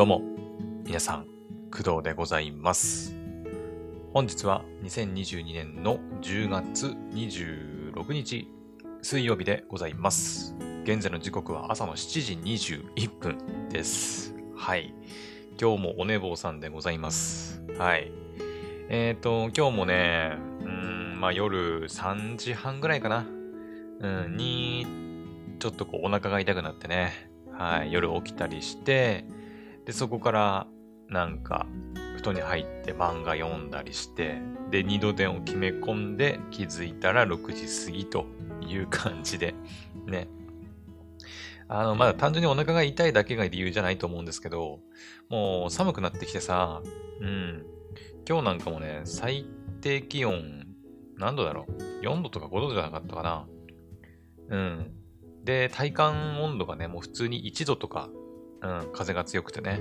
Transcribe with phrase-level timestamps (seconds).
[0.00, 0.22] どうも、
[0.86, 1.26] 皆さん、
[1.70, 3.14] 工藤でございます。
[4.14, 8.48] 本日は2022年の10月26日、
[9.02, 10.56] 水曜日でございます。
[10.84, 14.34] 現在の時刻は朝の7時21分です。
[14.56, 14.94] はい。
[15.60, 17.62] 今日もお寝坊さんでございます。
[17.76, 18.10] はい。
[18.88, 20.32] えっ、と、今日もね、
[20.62, 23.26] うん、まあ夜3時半ぐらいかな。
[24.00, 24.86] うん、に、
[25.58, 27.12] ちょっとこうお腹が痛くなってね。
[27.52, 27.92] はい。
[27.92, 29.26] 夜起きたりして、
[29.84, 30.66] で、そこから、
[31.08, 31.66] なんか、
[32.16, 34.40] 布団に入って漫画読んだりして、
[34.70, 38.26] で、二度電を決め込んで気づいたら6時過ぎと
[38.60, 39.54] いう感じで、
[40.06, 40.28] ね。
[41.66, 44.80] あの、まだ単純にお腹が痛いだけが理由じゃないと思うんですけど、
[45.28, 46.82] もう寒くなってきてさ、
[47.20, 47.64] うん。
[48.28, 49.46] 今日なんかもね、最
[49.80, 50.66] 低気温、
[51.16, 53.46] 何度だろう ?4 度とか5度じゃなかったかな？
[54.48, 54.92] うん。
[55.44, 58.10] で、体感温度がね、もう普通に1度とか、
[58.62, 59.80] うん、風が強くてね、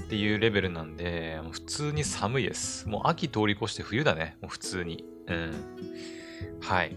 [0.00, 2.88] っていうレベルなんで、普通に寒いです。
[2.88, 5.04] もう秋通り越して冬だね、もう普通に。
[5.26, 5.52] うん。
[6.60, 6.96] はい。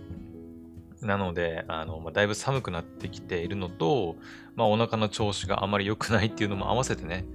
[1.01, 4.15] なので、あの、まあ、だいぶ寒くなってきているのと、
[4.55, 7.25] まあ、お腹の調子があまり良くないっていうのも合わせてね、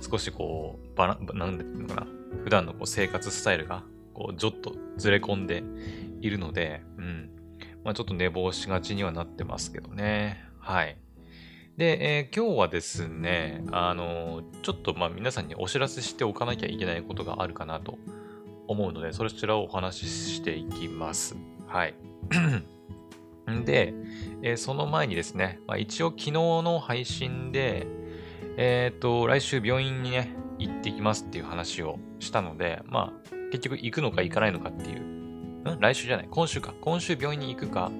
[0.00, 2.06] 少しこう、バラ、なんていうのかな、
[2.44, 3.82] 普段のこう生活スタイルが、
[4.14, 5.62] こう、ちょっとずれ込んで
[6.20, 7.30] いるので、うん。
[7.84, 10.44] まあ、ちょっと寝坊しがちにはなってますけどね。
[10.58, 10.96] はい。
[11.78, 17.98] で、えー今日はですね、あのちょっとまあ皆さんにお知らせしておかなきゃいけないことがあるかなと
[18.66, 21.36] 思うので、そちらをお話ししていきます。
[21.68, 21.94] はい。
[23.64, 23.94] で、
[24.42, 27.86] えーその前にですね、まあ、一応昨日の配信で、
[28.56, 35.78] えっ、と、来週病院にね、行ってきますっていう話をしたので、まあ、結局行くのか行かないのかっていう、ん？
[35.78, 36.74] 来週じゃない、今週か。
[36.80, 37.92] 今週病院に行くか、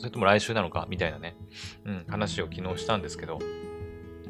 [0.00, 1.36] それとも来週なのか、みたいなね、
[1.84, 3.38] うん、話を昨日したんですけど、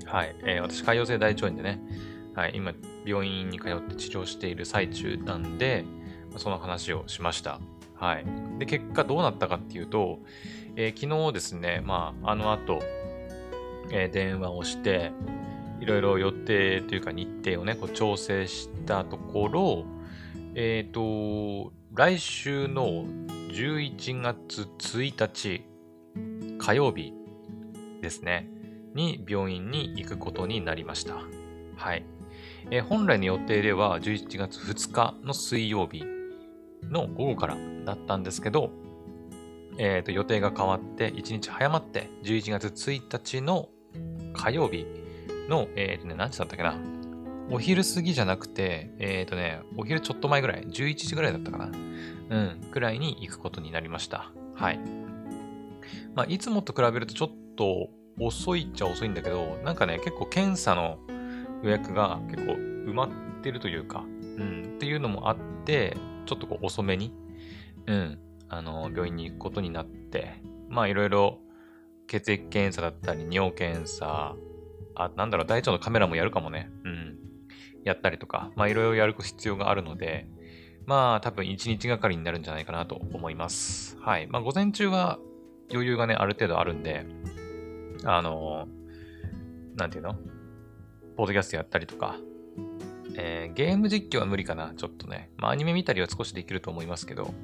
[0.05, 1.81] はい、えー私、潰瘍性大腸炎でね、
[2.35, 2.73] はい、今、
[3.07, 5.85] 病院に通って治療している最中なんで、
[6.39, 7.61] その話をしました。
[7.95, 8.25] はい。
[8.59, 10.19] で、結果どうなったかっていうと、
[10.75, 12.81] えー昨日ですね、まあ、あの後、
[13.93, 15.13] えー電話をして、
[15.79, 19.85] いろいろ予定というか日程をね、こう調整したところ、
[20.57, 23.05] えっ、と、来週の
[23.51, 25.65] 11月1日
[26.59, 27.13] 火曜日
[28.01, 28.49] ですね、
[28.95, 31.17] に病院に行くことになりました。
[31.77, 32.07] はい。
[32.71, 36.05] えー本来の予定では11月2日の水曜日
[36.85, 38.71] の午後からだったんですけど、
[39.79, 43.69] えーと予定が変わって1日早まって11月1日の
[44.33, 44.87] 火曜日
[45.49, 47.00] の、えーとね、何時だったっけな？
[47.51, 54.31] お昼過ぎじゃなくて、えっ、とね、お昼ちょっと前ぐらい、11時ぐらいだったかなうん、くらいに行くことになりました。
[54.55, 54.79] はい。
[56.15, 57.89] まあ、いつもと比べるとちょっと
[58.21, 60.99] 遅いっちゃ遅いんだけど、なんかね、結構検査の
[61.63, 63.11] 予約が結構埋まっ
[63.43, 64.05] てるというか、
[64.37, 65.97] うん、っていうのもあって、
[66.27, 67.13] ちょっとこう遅めに、
[67.87, 68.19] うん、
[68.49, 71.39] あの、病院に行くことになって、まあ、いろいろ
[72.07, 74.37] 血液検査だったり、尿検査、
[74.95, 76.71] あ、なんだろう、大腸のカメラもやるかもね。
[76.85, 77.10] うん。
[77.85, 80.27] やったりとか、まあいろいろやる必要があるので、
[80.87, 83.97] まあ多分1日がかりになるんじゃないかなと思います。
[84.01, 84.27] はい。
[84.27, 85.19] まあ午前中は
[85.71, 87.07] 余裕がね、ある程度あるんで、
[88.05, 88.67] あの
[89.77, 90.15] なんていうの？
[91.17, 92.17] ポッドキャストやったりとか、
[93.17, 95.31] えーゲーム実況は無理かな、ちょっとね。
[95.37, 97.35] まあアニメ見たりは少しできると思いますけど、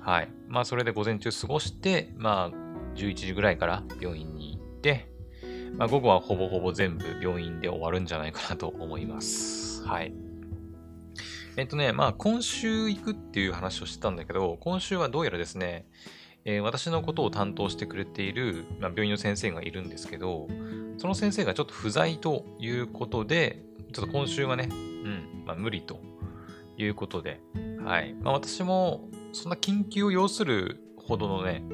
[0.00, 0.28] はい。
[0.46, 5.08] まあそれで午前中過ごして、まあ11時ぐらいから病院に行って、
[5.76, 9.67] まあ、午後はほぼほぼ全部病院で終わるんじゃないかなと思います。
[9.88, 10.12] はい。
[11.56, 15.86] えっとね、まあ、今週行くっていう話をしてたんだけど、今週はどうやらですね、
[16.44, 20.46] えー私のことを担当してくれている、まあ、病院の先生がいるんですけど、
[20.98, 26.00] その先生がちょっと不在ということで、ちょっと今週はね、うん、まあ、無理と
[26.76, 27.40] いうことで、
[27.82, 28.14] はい。
[28.20, 31.64] まあ、私も、そんな緊急を要するほどのね、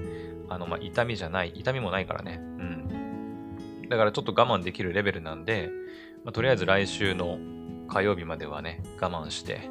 [0.48, 3.88] あの、ま、痛みじゃない、痛みもないからね、うん。
[3.88, 5.70] だからちょっと我慢できるレベルなんで、
[6.25, 7.38] ま、とりあえず来週の
[7.88, 9.69] 火曜日まではね、我慢して、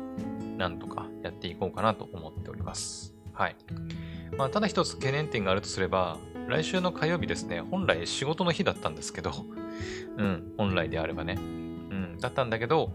[0.58, 3.14] なんとかやっていこうかなと思っております。
[3.34, 3.56] はい。
[4.38, 6.18] まあ、ただ一つ懸念点があるとすれば、
[6.48, 9.32] 来週の火曜日ですね、本来仕事の日だったんですけど、
[10.18, 12.94] うん、本来であればね、うん、だったんだけど、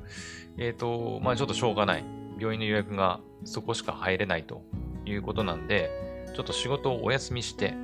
[0.56, 2.04] えっ、と、まあちょっとしょうがない。
[2.38, 4.62] 病院の予約がそこしか入れないと
[5.04, 5.90] いうことなんで、
[6.34, 7.74] ちょっと仕事をお休みして、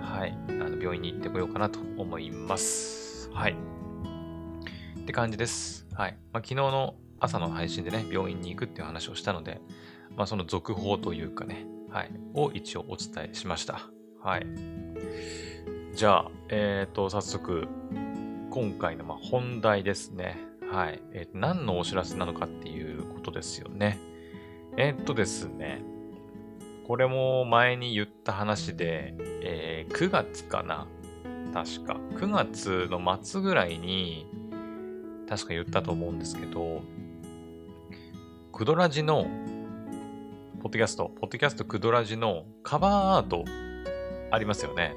[0.00, 3.30] はい、あの病院に行ってこようかなと思います。
[3.32, 3.56] はい。
[5.00, 5.81] って感じです。
[5.94, 6.18] はい。
[6.32, 9.60] まあ、昨日の朝の配信でね、病院に行くっていう話をしたので、
[10.16, 13.80] まあ、その続報というかね、はい、を一応お伝えしました。
[14.22, 14.46] はい。
[15.94, 17.68] じゃあ、えっ、と、早速、
[18.50, 20.38] 今回のま本題ですね。
[20.70, 21.02] はい。
[21.12, 23.98] えー、何のお知らせなのかっていうことですよね。
[24.76, 25.82] えー、っとですね。
[26.86, 30.86] これも前に言った話で、えー、9月かな？
[31.52, 32.00] 確か。
[32.14, 34.26] 9月の末ぐらいに、
[35.32, 36.82] 確か言ったと思うんですけど、
[38.52, 39.24] クドラジの、
[40.60, 43.46] ポッドキャスト、ポッドキャストクドラジのカバーアート
[44.30, 44.94] ありますよね。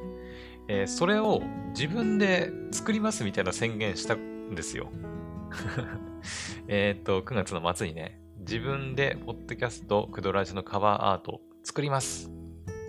[0.68, 4.92] えー、それを自分で作りますみたいな宣言したんですよ。
[6.68, 12.30] えっと、9月の末にね、自分でポッドキャストクドラジのカバーアート作ります。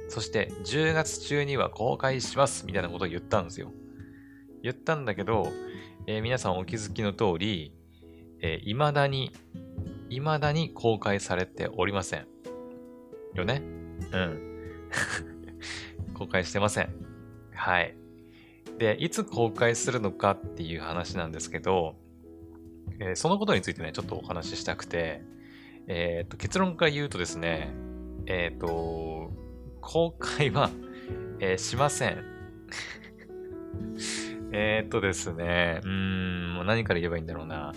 [0.08, 3.70] そして10月中には公開しますみたいなことを言ったんですよ。
[4.64, 5.46] 言ったんだけど、
[6.08, 7.73] えー、皆さんお気づきの通り、
[8.41, 9.32] えー、未だに、
[10.08, 12.26] 未だに公開されておりません。
[13.35, 13.61] よね？
[14.12, 14.91] うん。
[16.14, 16.94] 公開してません。
[17.53, 17.97] はい。
[18.79, 21.97] で、いつ公開するのかっていう話なんですけど、
[23.00, 25.23] えー、そのことについてね、ちょっとお話ししたくて、
[25.88, 27.73] えっ、ー、と、結論から言うとですね、
[28.26, 29.32] えっ、ー、と、
[29.81, 30.70] 公開は、
[31.41, 32.25] え、しません。
[34.52, 37.72] えっとですね、うん、何から言えばいいんだろうな。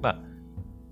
[0.00, 0.18] まあ、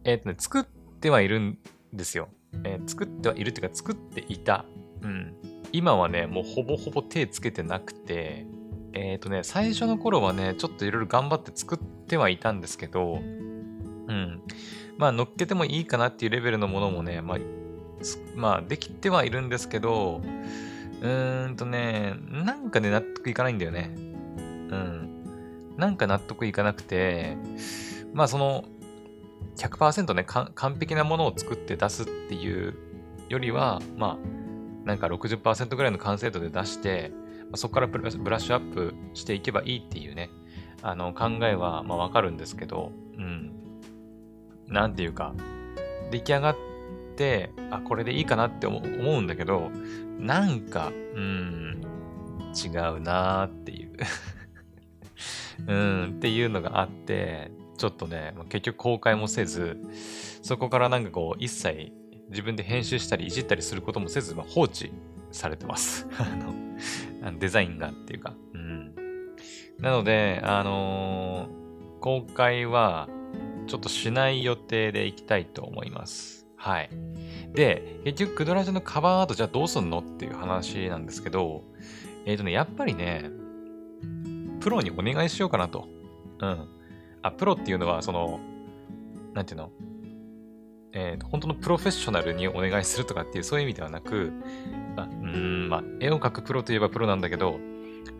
[0.04, 0.64] えっ、とね、作っ
[1.00, 1.58] てはいるん
[1.92, 2.28] ですよ。
[2.64, 4.64] えー、作ってはいるっていうか、作っていた。
[5.02, 5.34] うん。
[5.72, 8.46] 今はね、もうほぼほぼ手つけてなくて、
[8.94, 14.42] えっ、とね、最初の頃はね、ちょっといろいろ頑張って作ってはいたんですけど、うん。
[14.96, 17.38] まあ、乗っけてもいいかなっていうレベルのものもね、まあ、
[18.34, 20.20] まあ、できてはいるんですけど、
[21.00, 23.92] うーんとね、なんかね、納得いかないんだよね。
[23.96, 25.07] うん。
[25.78, 27.36] なんか納得いかなくて、
[28.12, 28.64] まあその
[29.56, 32.74] 100%ね、完璧なものを作って出すっていう
[33.28, 34.18] よりは、ま
[34.84, 37.10] あ、なんか60%ぐらいの完成度で出して、
[37.42, 40.30] まあ、そこからブラッシュアップしていけばいいっていうね、
[40.82, 43.52] あの考えはまあわかるんですけど、うん。
[44.68, 45.34] なんていうか、
[46.10, 46.56] 出来上がっ
[47.16, 48.80] て、あ、これでいいかなって思
[49.18, 49.70] うんだけど、
[50.18, 51.82] なんか、うん、
[52.54, 53.92] 違うなーっていう
[55.66, 59.78] うん、っていうのがあって、ちょっとね、結局公開もせず、
[60.42, 61.92] そこからなんかこう、一切
[62.30, 64.92] 自分で編集したりいじったりすることもせず、まあ、放置
[65.30, 66.06] されてます。
[67.22, 68.34] あの、デザインがっていうか。
[68.54, 68.94] うん。
[69.78, 73.08] なので、あのー、公開は
[73.66, 76.46] ちょっとしない予定でいきたいと思います。
[76.56, 76.90] はい。
[77.52, 81.64] で、結局、クドラジのカバーアートじゃあどうすんのっていう話なんですけど、
[82.26, 83.30] えっ、ー、とね、やっぱりね、
[84.60, 85.86] プロにお願いしようかなと。
[86.40, 86.68] うん。
[87.22, 88.40] あ、プロっていうのは、その、
[89.34, 89.70] なんていうの？
[90.92, 94.32] えー、本当のプロフェッショナルにお願いするとかっていう、そういう意味ではなく、
[94.96, 97.58] あ、うん、まあ、絵を描くプロといえばプロなんだけど、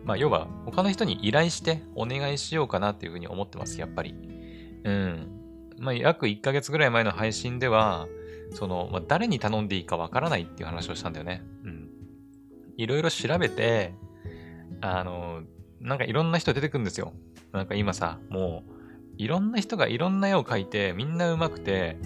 [0.05, 4.13] まあ、要は、他の人に依頼してお願いしようかなっていうふうに思ってます、やっぱり。
[4.83, 5.27] うん。
[5.79, 8.07] まあ、約1ヶ月ぐらい前の配信では、
[8.53, 11.43] その、まあ、誰に頼んでいいかわからないっていう話をしたんだよね。
[11.63, 11.89] うん。
[12.77, 13.93] いろいろ調べて、
[14.81, 15.41] あの、
[15.81, 17.13] なんかいろんな人出てくるんですよ。
[17.51, 18.71] なんか今さ、もう、
[19.17, 21.97] いろんな人がいろんな絵を描いて、みんな上手くて、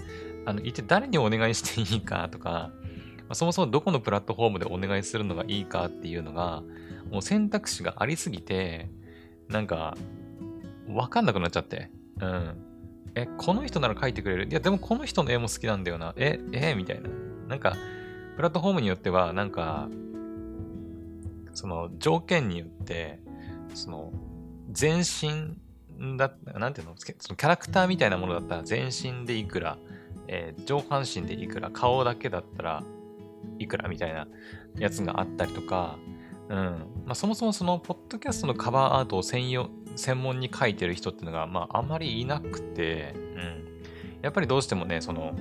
[0.45, 2.71] あの、一体誰にお願いしていいかとか、
[3.29, 6.63] ま、そもそもどこのプラットフォームでお願いするのがいいかっていうのが、
[7.11, 8.89] もう選択肢がありすぎて、
[9.47, 9.95] なんか、
[10.87, 11.89] わかんなくなっちゃって。
[12.19, 12.57] うん。
[13.15, 14.47] え、この人なら描いてくれる？
[14.49, 16.13] いや、でもこの人の絵も好きなんだよな。
[16.17, 17.09] え、えみたいな。
[17.47, 17.75] なんか、
[18.35, 19.87] プラットフォームによっては、なんか、
[21.53, 23.19] その条件によって、
[23.73, 24.11] その、
[24.71, 25.57] 全身
[26.17, 26.95] だ、なんていうの？
[26.97, 29.77] そのキャラクターみたいなものだったら全身でいくら、
[30.27, 32.83] えー、上半身でいくら、顔だけだったら
[33.59, 34.27] いくらみたいな
[34.77, 35.97] やつがあったりとか、
[36.49, 36.57] うん。
[37.05, 43.81] まあ、そもそもその、ポッドキャストのカバーアートを専用、専門に書いてる人っていうのが、まあ、あんまりいなくて、うん。
[44.21, 45.33] やっぱりどうしてもね、その、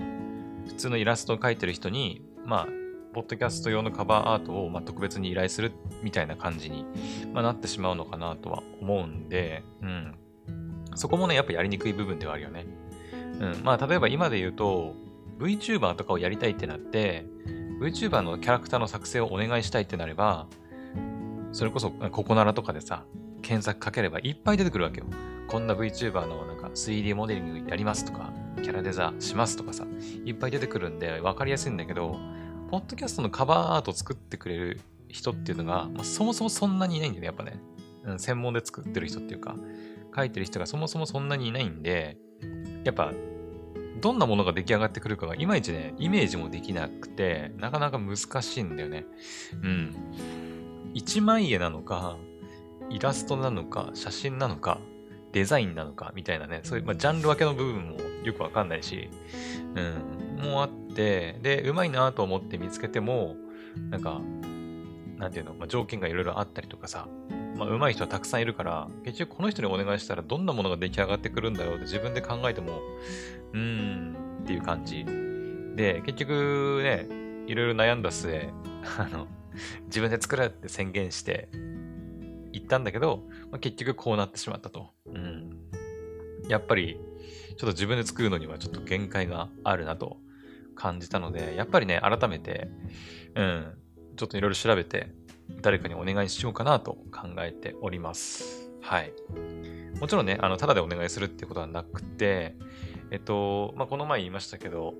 [0.67, 2.67] 普通のイラストを描いてる人に、まあ、
[3.13, 6.85] ポッドキャスト用のカバーアートを、まあ、特別に依頼するみたいな感じに、
[7.33, 10.15] まあ、なってしまうのかなとは思うんで、うん。
[10.95, 12.67] そこもね、やっぱやりにくい部分ではあるよね。
[13.41, 13.65] うん。
[13.65, 14.95] まあ、例えば今で言うと、
[15.39, 17.27] VTuber とかをやりたいってなって、
[17.81, 20.47] VTuber のキャラクターの作成をお願いしたいってなれば、
[21.53, 23.05] それこそ、ココナラとかでさ、
[23.43, 25.07] 検索かければいっぱい出てくるわけよ。
[25.49, 29.85] こんな VTuber のなんか 3D モデリングやりますとか、キャラデザしますとかさ、
[30.25, 32.19] いっぱい出てくるんで分かりやすいんだけど、
[32.73, 37.61] ポッドキャストのカバーアート作ってくれる人っていうのが、まあ、そもそもそんなにいないんだよね、やっぱね。
[38.05, 39.57] うん、専門で作ってる人っていうか、
[40.17, 42.17] 書いてる人がそもそもそんなにいないんで、
[42.85, 43.13] やっぱ、
[44.01, 49.05] どんなものが出来上がってくるかがいまいちね、イメージもできなくて、なかなか難しいんだよね。
[49.63, 49.95] うん。
[50.95, 52.17] 一枚絵なのか、
[52.89, 54.81] イラストなのか、写真なのか、
[55.33, 59.09] デザインなのかみたいなね、そういう、まあ、ジャンル分けの部分もよくわかんないし、
[59.75, 63.37] うん、もうあって、で、うまいなと思って見つけても、
[63.91, 64.21] なんか、
[65.19, 67.09] なんていうの、まあ、条件がいろいろあったりとかさ、
[67.57, 72.81] まあ、上手い人はたくさんいるから、結局この人にお願いしたらどんなものが出来上がってくるんだろうって自分で考えても、
[73.53, 75.05] うーんっていう感じ。
[75.77, 77.07] で、結局ね、
[77.47, 78.51] いろいろ悩んだ末、
[78.99, 79.27] あの、
[79.87, 81.49] 自分で作るって宣言して
[82.53, 84.91] 行ったんだけど、まあ、結局こうなってしまったと。
[85.07, 85.51] うん。
[86.49, 86.99] やっぱり、
[87.63, 90.17] ちょっと自分で作るのにはちょっと限界があるなと
[90.75, 92.69] 感じたので、やっぱりね、改めて、
[93.37, 93.73] うん、
[94.17, 95.13] ちょっといろいろ調べて、
[95.61, 98.69] 誰かにお願いしようかなと考えております。
[98.81, 99.13] はい。
[100.01, 102.57] もちろんね、あの、ただでお願いするってことはなくて、
[103.13, 104.95] えっと、まあ、この前言いましたけど、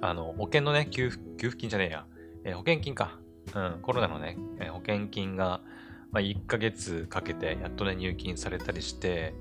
[0.00, 2.06] あの、保険のね、給付給付金じゃねえや、
[2.44, 3.18] えー、保険金か。
[3.54, 5.60] うん、コロナのね、えー、保険金が、
[6.12, 9.34] まあ、1ヶ月かけてやっとね、入金されたりして、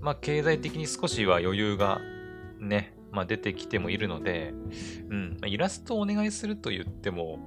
[0.00, 2.00] まあ、経済的に少しは余裕が
[2.58, 4.52] ね、まあ、出てきてもいるので、
[5.08, 7.38] うん、イラストをお願いすると言っても、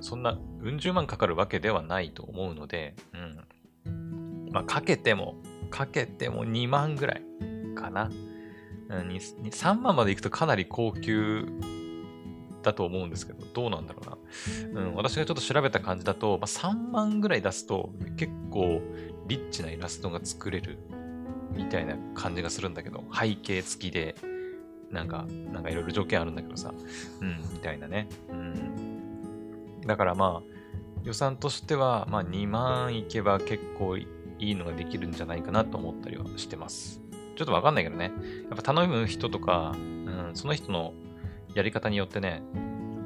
[0.00, 2.94] そんなうん十万かかるわけではないと思うので、
[3.84, 4.50] うん。
[4.50, 5.36] まあ、かけても、
[5.70, 7.22] かけても2万ぐらい
[7.74, 8.10] かな。
[8.88, 11.46] うん、3万までいくとかなり高級
[12.62, 14.18] だと思うんですけど、どうなんだろうな。
[14.74, 18.80] うん、私がちょっと調べた感じだと、まあ、3万ぐらい出すと結構
[19.26, 20.78] リッチなイラストが作れる
[21.54, 24.14] みたいな感じがするんだけど、背景付きで、
[24.90, 26.72] なんか、なんかいろいろ条件あるんだけどさ、
[27.20, 28.08] うん、みたいなね。
[28.30, 29.80] うん。
[29.86, 30.52] だからまあ、
[31.02, 34.06] 予算としては、まあ2万いけば結構い
[34.38, 37.00] いのができるんじゃないかなと思ったりはしてます。
[37.36, 38.12] ちょっとわかんないけどね。
[38.48, 40.94] やっぱ頼む人とか、うん、その人の
[41.54, 42.42] やり方によってね、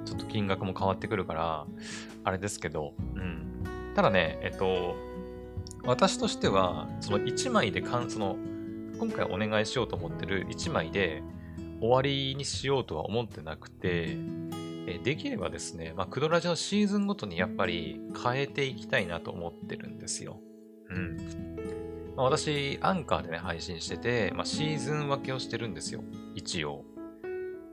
[0.07, 1.67] ちょっと金額も変わってくるから、
[2.25, 3.65] あれですけど、うん。
[3.95, 4.97] ただね、えっと、
[5.85, 8.37] 私としては、その1枚でかん、その、
[8.99, 11.23] 今回お願いしようと思ってる1枚で
[11.81, 14.17] 終わりにしようとは思ってなくて、
[14.87, 20.41] えできればですね、まあ、クドラジのシーズンごとにやっぱり変えていきたいなと思ってるんですよ。
[20.89, 21.17] うん。
[22.17, 26.03] まあ、私、アンカーでね、配信してて、まあ、シーズン分けをしてるんですよ。
[26.35, 26.85] 一応。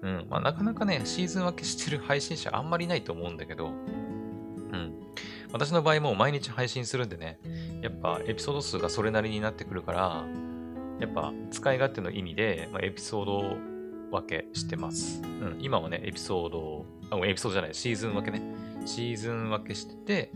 [0.03, 0.27] うん。
[0.29, 4.93] まあ、なかなかね、シーズン分けしてる配信者あんまりないと思うんだけど、うん。
[5.51, 7.39] 私の場合も毎日配信するんでね、
[7.81, 10.25] やっぱエピソード数がそれなりになってくるから、
[10.99, 13.57] やっぱ使い勝手の意味で、まあ、エピソード
[14.11, 15.21] 分けしてます。
[15.23, 15.57] うん。
[15.61, 18.41] 今はね、エピソードあ、エピソードじゃない、シーズン分けね。
[18.85, 20.31] シーズン分けしてて、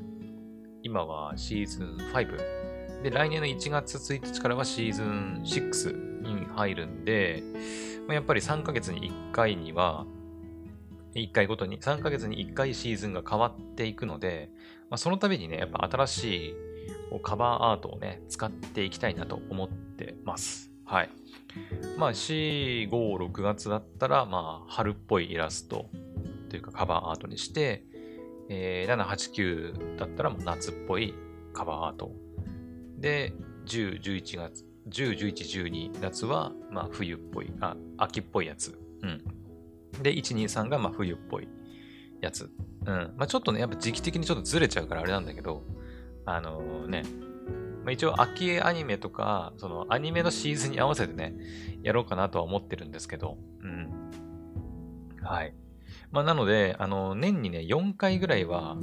[0.83, 3.03] 今はシーズン5。
[3.03, 7.43] で、来年の1月1日からはシーズン6に入るんで、
[8.09, 10.05] やっぱり3ヶ月に1回には、
[11.15, 14.49] 1回ごとに、3ヶ月に1回シーズンが変わっていくので、
[14.89, 16.55] まあ、その度にね、やっぱ新しい
[17.23, 20.71] カバーアートをね、使っていきたいなと思ってます。
[20.85, 21.09] はい。
[21.97, 25.89] まあ、4、5、6月だったら、まあ、春っぽいイラスト
[26.49, 27.83] というかカバーアートにして、
[28.49, 31.13] えー、7、8、9だったらもう夏っぽい
[31.53, 32.11] カバーアート。
[32.97, 33.33] で、
[33.65, 38.77] 10、11月、10、11、12月は、まあ冬っぽい、あ、秋っぽいやつ。
[39.03, 39.23] うん。
[40.01, 41.47] で、1、2、3がまあ冬っぽい
[42.21, 42.49] やつ。
[42.85, 43.13] うん。
[43.17, 45.63] まあちょっとね、やっぱ時期的にちょっとずれちゃうからあれなんだけど、
[46.25, 47.03] あのー、ね、
[47.87, 51.33] まあ、一応秋アニメとか、そのアニメのシーズンに合わせてね、
[51.83, 53.89] やろうかなとは思ってるんですけど、うん。
[55.23, 55.53] はい。
[56.11, 58.75] まあ、なので、あの、年にね、4回ぐらいは、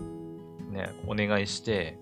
[0.71, 1.99] ね、お願いして、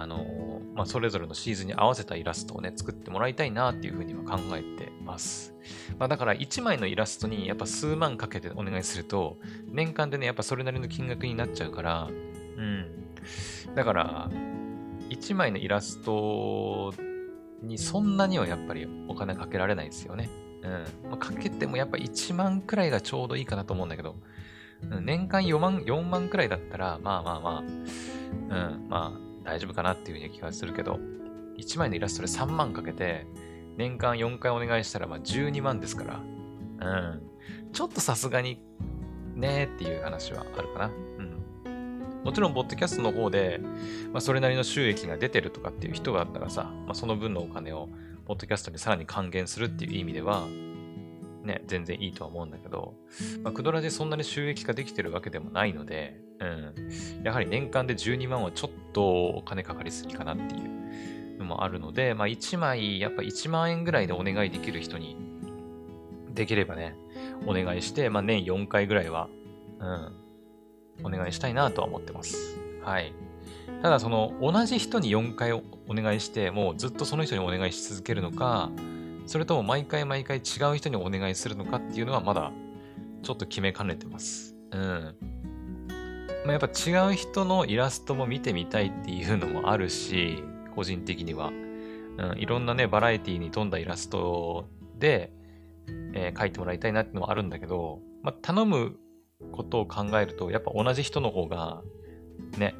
[0.00, 5.54] あの、まあ、それぞれのシーズンに合わせたイラストをね、作ってもらいたいなっていうふうには考えてます。
[5.98, 12.08] まあ、だから1枚のイラストにやっぱ数万かけてお願いすると、年間でね、やっぱそれなりの金額になっちゃうから、
[12.56, 12.86] うん。
[13.74, 14.30] だから、
[15.10, 16.92] 1枚のイラスト
[17.62, 20.30] にそんなにはやっぱりお金かけられないですよね。
[20.62, 21.10] うん。
[21.10, 24.16] まあ、かけてもやっぱ1万くらいがちょうどいいかなと思うんだけど、
[25.00, 31.00] 年間4万、4万くらいだったら、まあまあまあ、うん、まあ大丈夫かなっていうふうに気がするけど、
[31.56, 33.26] 1枚のイラストで3万かけて、
[33.78, 37.22] 年間4回お願いしたら、まあ12万ですから、うん、
[37.72, 38.60] ちょっとさすがに、
[39.34, 40.86] ねーっていう話はあるかな。
[40.86, 42.22] うん。
[42.24, 43.60] もちろん、ボッドキャストの方で、
[44.12, 47.88] まあ、それなりの収益が出てるとかっていう人があったらさ、まあ、その分のお金を、
[48.26, 50.46] ポッドキャストにさらに還元するっていう意味では、
[51.44, 52.94] ね、全然いいとは思うんだけど、
[53.42, 57.24] まあ、クドラでそんなに収益化できてるわけでもないので、うん。
[57.24, 65.16] やはり年間で12万はちょっとお金かかりすぎかなっていうのもあるので、まあ1枚、やっぱ1万円ぐらいでお願いできる人に、
[66.34, 66.94] できればね、
[67.46, 69.28] お願いして、まあ年4回ぐらいは、
[69.80, 72.58] うん、お願いしたいなとは思ってます。
[72.82, 73.12] はい。
[73.82, 78.70] ただその同じ人に4回お願いしてもうずっとその人にお願いし続けるのか
[79.26, 80.40] それとも毎回毎回違
[80.72, 82.50] う人にお願いするのかっていうのはまだ
[83.22, 84.56] ちょっと決めかねてます。
[84.72, 85.14] うん。
[86.48, 90.42] まあ、やっぱ違う人のイラストも見てみたいっていうのもあるし、
[90.74, 91.48] 個人的には。
[91.48, 91.52] う
[92.36, 94.66] ん、いろんなね、バラエティに富んだイラスト
[94.98, 95.30] で、
[96.14, 98.96] えー、描いてもらいたいなっていうのもあるんだけど、まあ、頼む
[99.52, 101.82] ことを考えると、やっぱ同じ人の方が、
[102.56, 102.74] ね、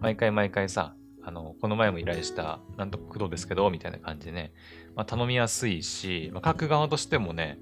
[0.00, 4.54] 毎回毎回さ、あの、この前も依頼した、なんとか工藤ですけど、みたいな感じでね、
[4.96, 7.58] まあ、頼みやすいし、まあ、書く側としてもね、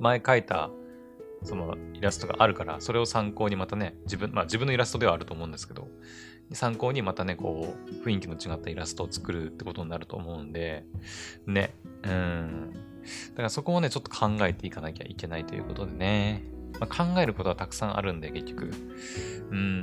[0.00, 0.72] 前書いた、
[1.46, 5.88] そのイラストがあるから、それを参考にまたね、自分、まあ自分のイラストではあると思うんですけど、
[6.52, 10.84] 参考にまたね、こう、雰囲気の違ったイラストを作るってことになると思うんで、
[11.46, 12.70] ね、うん。
[13.30, 16.44] だからそこをね、ちょっと考えていかなきゃいけないということでね、
[16.78, 18.70] まあ、考えることはたくさんあるんで、結局。
[19.50, 19.82] うん。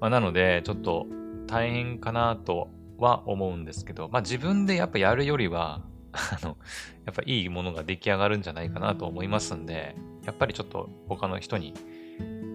[0.00, 1.06] まあ、なので、ちょっと
[1.46, 6.56] 大変かなとは思うんですけど、まあ自分でやっぱやるよりは、あの、
[7.04, 11.74] やっぱいいものが出来上がるんじゃないかなと思いますんで、やっぱりちょっと他の人に、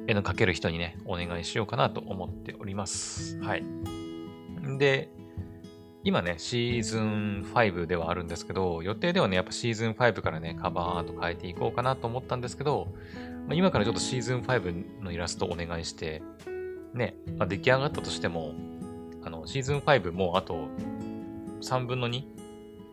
[0.08, 3.40] 絵の描ける人にね、お願いしようかなと思っております。
[3.40, 3.64] はい。
[4.78, 5.10] で、
[6.04, 12.88] 今ね、シーズン5ではあるんですけど、予定ではね、やっぱシーズン5からね、カバーアート変えていこうかなと思ったんですけど、
[13.48, 16.22] まあ、今からちょっとシーズン5のイラストお願いして、
[16.94, 18.54] ね、まあ、出来上がったとしても、
[19.24, 20.70] あの、シーズン5もうあと
[21.62, 22.24] 3分の2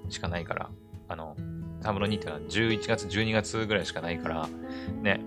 [0.08, 0.70] しかないから、
[1.06, 1.36] あの、
[1.84, 4.48] 3分の2っていうのは11月、12月ぐらいしかないから、
[5.02, 5.20] ね、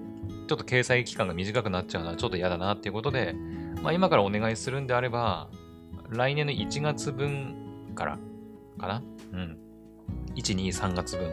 [0.48, 3.36] ちょっと掲載期間が短くなっちゃうのはちょっと嫌だなっていうことで、
[3.82, 5.50] まあ今からお願いするんであれば、
[6.10, 8.20] 来年の1月分から
[8.80, 9.04] かな？
[9.34, 9.58] うん。
[10.36, 11.30] 1、2、3月分。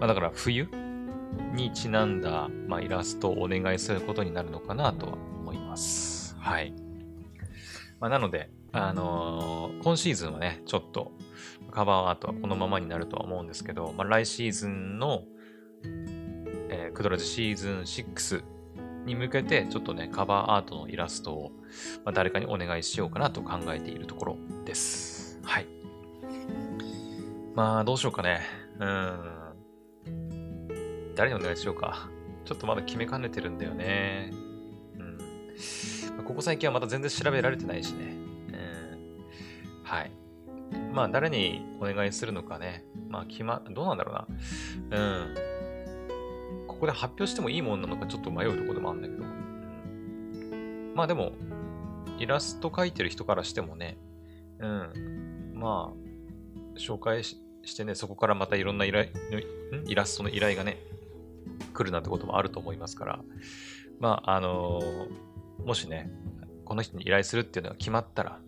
[0.00, 0.68] まあだから冬
[1.54, 6.36] にちなんだ、まあ、イラストをお願いすることになるのかなとは思います。
[6.38, 6.72] はい。
[8.00, 11.12] まあ、なので、あのー、今シーズンはね、ちょっと
[11.76, 15.24] カバーアートはこのままになるとは思うんですけど、まあ、来シーズンの、
[16.70, 18.42] えー、クドラジシーズン6
[19.04, 21.52] に向けて、ちょっとね、カバーアートのイラストを、
[22.02, 25.38] まあ、誰かにお願いしようかなと考えているところです。
[25.44, 25.66] はい。
[27.54, 28.40] まあ、どうしようかね。
[28.80, 29.54] うん。
[31.14, 32.08] 誰にお願いしようか。
[32.46, 34.30] ちょっとまだ決めかねてるんだよね。
[34.94, 35.18] うん。
[36.16, 38.16] まあ、ここ最近はまた全然調べられてないしね。
[39.84, 40.10] はい。
[40.96, 42.82] まあ、誰にお願いするのかね。
[43.10, 44.98] まあ、決ま、どうなんだろうな。
[44.98, 46.66] うん。
[46.66, 49.22] ここで発表してもいいもんなのかちょっと迷うところでもあるんだけど。
[49.22, 51.32] うん、まあでも、
[52.18, 53.98] イラスト描いてる人からしてもね、
[54.58, 55.52] うん。
[55.52, 57.36] まあ、紹介し
[57.76, 59.10] てね、そこからまたいろんな依頼、
[59.84, 60.78] イラストの依頼がね、
[61.74, 63.20] 来るなんてこともあると思いますから、
[64.00, 66.10] まあ、あのー、もしね、
[66.64, 68.40] この人に依頼するっていうのが決まったら、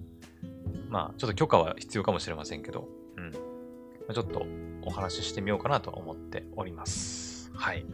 [0.88, 3.33] まあ、ちょっと許可は必要かもしれませんけど、うん。
[3.33, 4.46] ちょっと
[4.83, 7.51] お話ししてみようかなと思っております。
[7.55, 7.85] はい。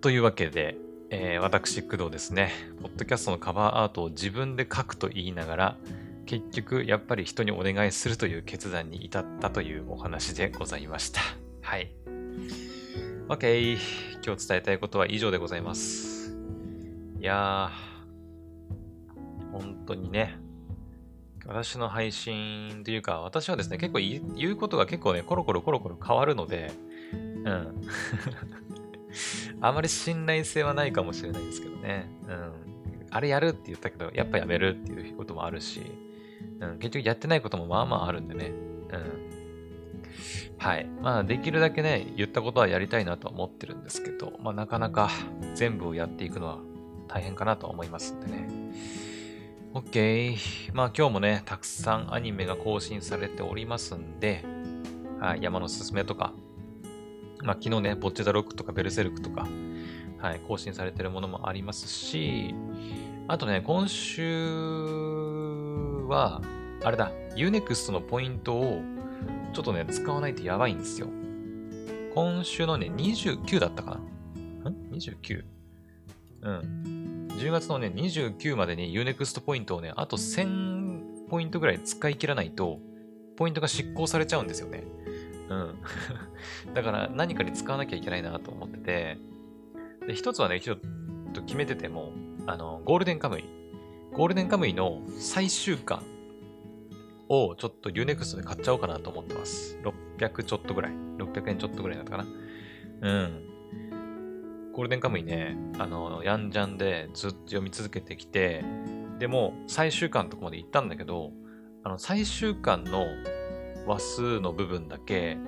[0.00, 0.76] というわけで、
[1.10, 2.50] えー、私、工藤ですね、
[2.82, 5.76] ポッドキャストのカバーアートを自分で書くと言いながら、
[6.26, 11.20] 結局、やっぱり人にお願いするという決断に至ったというお話でございました。
[11.62, 11.92] はい。
[13.28, 13.78] OK。
[14.24, 16.36] 今日伝えたいことは以上でございます。
[17.20, 20.40] いやー、本当にね、
[21.48, 26.72] 私の配信というか、私はですね、結構言うことが結構ね、コロコロコロコロ変わるので、
[27.44, 27.82] うん。
[29.60, 32.10] あまり信頼性はないかもしれないですけどね。
[32.28, 32.52] うん。
[33.10, 35.82] あれやるって言ったけど、やっぱやめるっていうこともあるし、
[36.60, 36.78] うん。
[36.78, 38.52] 結局やってないこともまあまああるんでね。
[38.90, 39.26] うん。
[40.58, 40.86] はい。
[41.00, 45.10] まあ、できるだけね、言ったことはやりたいなと思ってるんですけど、まあ、なかなか
[45.54, 46.58] 全部をやっていくのは
[47.08, 48.48] 大変かなと思いますんでね。
[49.76, 50.38] OK。
[50.72, 54.42] まあ今日もね、たくさんアニメが更新されておりますんで、
[55.20, 56.32] はい、山のすすめとか、
[57.42, 59.46] まあ昨日ね、ボッチェダロックとかベルセルクとか、
[60.16, 62.54] はい、更新されてるものもありますし、
[63.28, 64.46] あとね、今週
[66.08, 66.40] は、
[66.82, 68.80] あれだ、Unext のポイントを
[69.52, 71.08] ちょっとね、使わないとやばいんですよ。
[72.14, 74.00] 今週のね、29だったか
[74.64, 74.70] な？
[74.70, 75.44] ん ?29?
[76.40, 76.95] うん。
[77.36, 82.80] 10月のね、29までに Unext ポイントをね、あと1000ポイントぐらい使い切らないと、
[83.36, 84.84] ポイントが執行されちゃうんですよね。
[85.50, 85.74] うん。
[86.74, 89.18] だから何かに使わなきゃいけないなと思ってて、
[90.06, 90.78] で、一つはね、ちょっ
[91.34, 92.12] と決めてても、
[92.46, 93.44] あの、ゴールデンカムイ。
[94.12, 96.02] ゴールデンカムイの最終巻
[97.28, 99.78] をちょっと Unext で買っちゃおうかなと思ってます。
[100.18, 100.92] 600ちょっとぐらい。
[101.18, 102.26] 600円ちょっとぐらいだったかな。
[103.02, 103.45] うん。
[104.76, 108.62] ゴールデンカムイね、あの、ヤンジャンでずっと読み続けてきて、
[109.18, 111.32] でも、最終巻のとこまで行ったんだけど、
[111.82, 113.06] あの、最終巻の
[113.86, 115.38] 話数の部分だけ、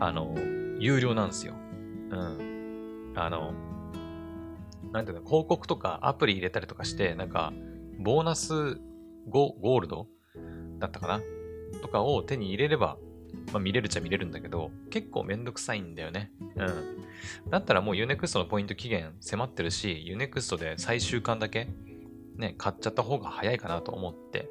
[0.00, 0.34] あの、
[0.80, 1.54] 有料なんですよ。
[2.10, 3.12] うん。
[3.14, 3.54] あの、
[4.90, 7.52] なんていうの、広告とかアプリ入れたりとかして、なんか、
[8.00, 8.80] ボーナス 5,
[9.30, 10.08] ゴールド
[10.80, 11.20] だったかな
[11.80, 12.96] とかを手に入れれば、
[13.52, 16.32] まあ、見れるっちゃ見れるんだけど、結構めんどくさいんだよね。
[16.56, 17.50] うん。
[17.50, 21.68] だったらもう Unext のポイント期限迫ってるし、Unext で最終巻だけ、
[22.36, 24.48] ね、買っちゃった方が早いかなと思って、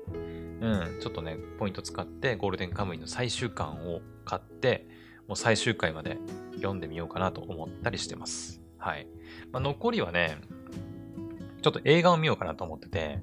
[0.61, 4.87] うん、ちょっとね、ポイント使ってゴールデンカムイの最終巻を買って、
[5.27, 6.17] もう最終回まで
[6.55, 8.61] 読んでみようかなと思ったりしてます。
[8.77, 9.07] はい。
[9.51, 10.37] まあ、残りはね、
[11.61, 13.19] ちょっと映画を見ようかなと思ってて、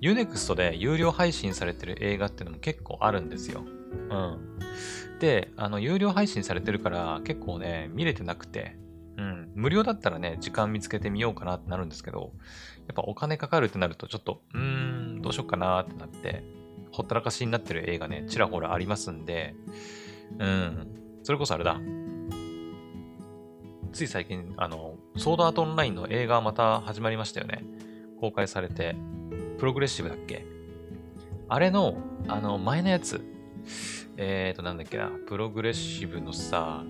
[0.00, 3.64] Unext で有料配信されてる映画っていうのも結構あるんですよ。
[3.94, 5.18] うん。
[5.18, 8.76] で、あの、有料配信されてるから結構ね、見れてなくて、
[9.16, 9.52] うん。
[9.54, 12.32] 無料だったらね、時間見つけてみようかなってなるんですけど、
[12.88, 14.60] やっぱお金かかるってなるとちょっと、うー
[15.18, 16.44] ん、どうしよっかなってなって、
[16.90, 19.54] ほったらかしになってる映画ね、ちらほらありますんで、
[20.38, 20.88] うん。
[21.22, 21.80] それこそあれだ。
[23.92, 27.64] つい最近、あの、ソードアートオンラインの映画また始まりましたよね。
[28.20, 28.96] 公開されて、
[29.58, 30.44] プログレッシブだっけ
[31.48, 33.24] あれの、あの、前のやつ、
[34.16, 36.84] えーと、なんだっけな、プログレッシブのさ、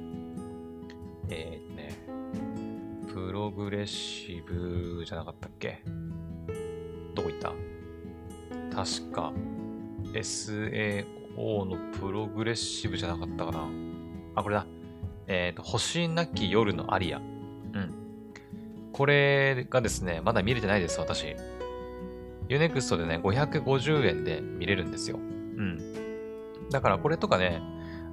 [1.30, 1.98] えーとね、
[3.12, 5.82] プログレッシブじゃなかったっけ？
[7.14, 7.52] どこ行った？
[8.74, 9.32] 確か、
[10.12, 13.68] SAO のプログレッシブじゃなかったかな。
[14.34, 14.66] あ、これだ。
[15.26, 17.18] えっ、ー、と、星なき夜のアリア。
[17.18, 17.94] うん。
[18.92, 21.37] これがですね、まだ見れてないです、私。
[22.48, 25.16] ユネクストでね、550円で見れるんですよ。
[25.18, 25.80] うん。
[26.70, 27.62] だからこれとかね、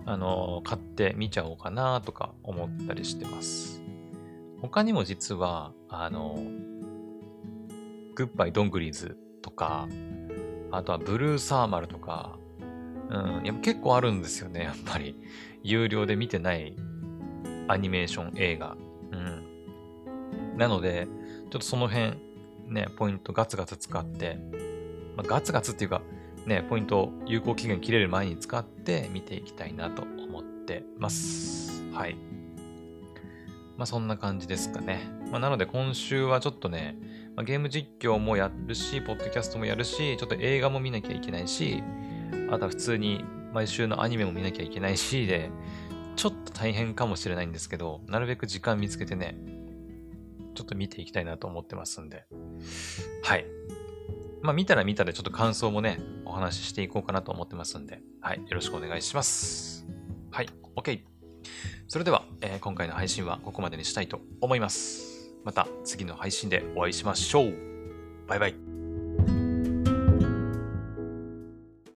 [0.06, 3.82] あの、買って見ちゃおうかなとか思ったりしてます。
[4.62, 6.38] 他にも実は、あの、
[8.16, 9.88] グッバイドングリーズとか、
[10.72, 12.38] あとはブルーサーマルとか、
[13.10, 15.16] うん、やっぱ結構あるんですよね、やっぱり。
[15.64, 16.76] 有料で見てない
[17.68, 18.78] アニメーション映画。
[19.12, 20.58] うん。
[20.58, 21.08] なので、
[21.52, 22.18] ちょっとその辺、
[22.68, 24.40] ね、ポイントガツガツ使って、
[25.16, 26.02] まあ、ガツガツっていうか、
[26.46, 31.84] ね、ポイント有効期限切れる前に使って見ていきたいなと思ってます。
[31.94, 32.16] はい。
[33.78, 35.08] まあそんな感じですかね。
[35.32, 36.98] まあなので今週はちょっとね、
[37.36, 41.82] まあ、ゲーム実況もやるし、ポッドキャストもやるし、ちょっと映画も見なきゃいけないし、
[42.50, 43.24] あとは普通に
[43.54, 45.50] 毎週のアニメも見なきゃいけないしで、
[46.16, 49.38] ちょっと大変かもしれないんですけど、なるべく時間見つけてね、
[50.56, 52.26] ちょっと見ていきたいなと思ってますんで。
[53.24, 53.46] はい。
[54.42, 58.38] まあ見たら見たでちょっと感想もね、お話ししていこうかなと思ってますんで、はい。
[58.38, 59.86] よろしくお願いします。
[60.32, 60.50] はい。
[60.76, 61.02] OK。
[61.88, 65.32] それでは、えー、今回の配信はここまでにしたいと思います。
[65.44, 67.54] また次の配信でお会いしましょう。
[68.28, 68.81] バイバイ。